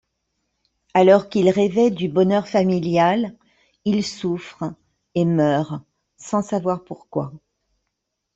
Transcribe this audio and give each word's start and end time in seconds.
Alors 0.95 1.29
qu'ils 1.29 1.51
rêvaient 1.51 1.91
du 1.91 2.07
bonheur 2.09 2.47
familial, 2.47 3.35
ils 3.85 4.03
souffrent 4.03 4.73
et 5.13 5.25
meurent 5.25 5.83
sans 6.17 6.41
savoir 6.41 6.83
pourquoi. 6.83 7.31